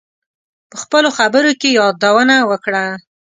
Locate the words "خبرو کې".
1.17-1.69